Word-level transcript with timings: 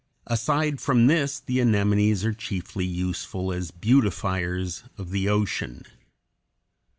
Aside 0.25 0.81
from 0.81 1.05
this, 1.05 1.39
the 1.39 1.59
anemones 1.59 2.25
are 2.25 2.33
chiefly 2.33 2.87
useful 2.87 3.53
as 3.53 3.69
beautifiers 3.69 4.83
of 4.97 5.11
the 5.11 5.29
ocean. 5.29 5.83